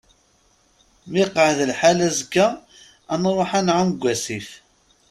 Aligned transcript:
Ma 1.11 1.17
iqeεεed 1.23 1.59
lḥal 1.71 1.99
azekka 2.07 2.47
ad 3.11 3.19
nruḥ 3.21 3.51
ad 3.59 3.63
nεumm 3.65 3.89
deg 3.93 4.03
asif. 4.13 4.47